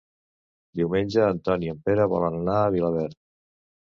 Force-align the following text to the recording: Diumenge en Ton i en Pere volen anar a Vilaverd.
Diumenge 0.79 1.27
en 1.33 1.41
Ton 1.49 1.67
i 1.67 1.69
en 1.75 1.83
Pere 1.89 2.09
volen 2.13 2.39
anar 2.39 2.57
a 2.63 2.73
Vilaverd. 2.77 3.17